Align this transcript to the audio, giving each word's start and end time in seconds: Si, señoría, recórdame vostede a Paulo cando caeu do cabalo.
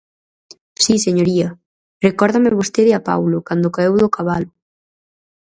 Si, 0.83 0.93
señoría, 1.05 1.47
recórdame 2.05 2.55
vostede 2.59 2.91
a 2.95 3.03
Paulo 3.09 3.37
cando 3.47 3.73
caeu 3.75 3.95
do 4.01 4.13
cabalo. 4.15 4.51